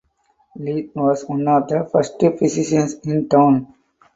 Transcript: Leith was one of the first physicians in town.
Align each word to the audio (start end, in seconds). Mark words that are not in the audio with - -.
Leith 0.55 0.95
was 0.95 1.25
one 1.27 1.47
of 1.47 1.67
the 1.67 1.87
first 1.91 2.19
physicians 2.19 2.95
in 3.05 3.29
town. 3.29 3.71